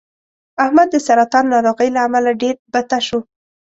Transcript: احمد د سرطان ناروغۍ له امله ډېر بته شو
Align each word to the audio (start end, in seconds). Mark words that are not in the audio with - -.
احمد 0.63 0.87
د 0.91 0.95
سرطان 1.07 1.45
ناروغۍ 1.53 1.89
له 1.95 1.99
امله 2.07 2.31
ډېر 2.41 2.55
بته 2.73 2.97
شو 3.07 3.19